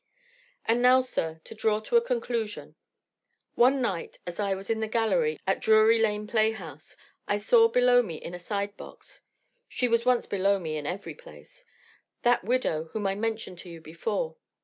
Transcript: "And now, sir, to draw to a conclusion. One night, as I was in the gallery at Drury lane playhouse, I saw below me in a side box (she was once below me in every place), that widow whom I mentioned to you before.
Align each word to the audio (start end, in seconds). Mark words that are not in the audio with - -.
"And 0.65 0.81
now, 0.81 1.01
sir, 1.01 1.41
to 1.43 1.53
draw 1.53 1.79
to 1.81 1.95
a 1.95 2.01
conclusion. 2.01 2.73
One 3.53 3.83
night, 3.83 4.17
as 4.25 4.39
I 4.39 4.55
was 4.55 4.71
in 4.71 4.79
the 4.79 4.87
gallery 4.87 5.39
at 5.45 5.59
Drury 5.59 5.99
lane 5.99 6.25
playhouse, 6.25 6.97
I 7.27 7.37
saw 7.37 7.67
below 7.67 8.01
me 8.01 8.15
in 8.15 8.33
a 8.33 8.39
side 8.39 8.75
box 8.75 9.21
(she 9.69 9.87
was 9.87 10.03
once 10.03 10.25
below 10.25 10.57
me 10.57 10.75
in 10.75 10.87
every 10.87 11.13
place), 11.13 11.65
that 12.23 12.43
widow 12.43 12.85
whom 12.93 13.05
I 13.05 13.13
mentioned 13.13 13.59
to 13.59 13.69
you 13.69 13.79
before. 13.79 14.37